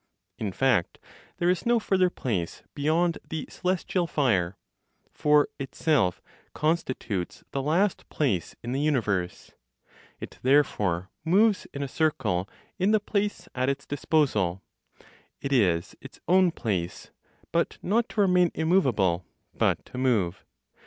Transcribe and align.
In 0.39 0.51
fact 0.51 0.97
there 1.37 1.47
is 1.51 1.63
no 1.63 1.77
further 1.77 2.09
place, 2.09 2.63
beyond 2.73 3.19
the 3.29 3.45
celestial 3.49 4.07
fire, 4.07 4.57
for 5.11 5.47
itself 5.59 6.23
constitutes 6.55 7.43
the 7.51 7.61
last 7.61 8.09
place 8.09 8.55
in 8.63 8.71
the 8.71 8.79
universe; 8.81 9.51
it 10.19 10.39
therefore 10.41 11.11
moves 11.23 11.67
in 11.71 11.83
a 11.83 11.87
circle 11.87 12.49
in 12.79 12.89
the 12.89 12.99
place 12.99 13.47
at 13.53 13.69
its 13.69 13.85
disposal; 13.85 14.63
it 15.39 15.53
is 15.53 15.95
its 16.01 16.19
own 16.27 16.49
place, 16.49 17.11
but 17.51 17.77
not 17.83 18.09
to 18.09 18.21
remain 18.21 18.49
immovable, 18.55 19.23
but 19.53 19.85
to 19.85 19.99
move. 19.99 20.43